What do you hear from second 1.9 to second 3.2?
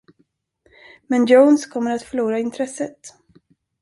att förlora intresset.